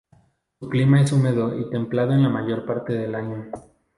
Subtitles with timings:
[0.59, 3.51] Su clima es húmedo y templado en la mayor parte del año.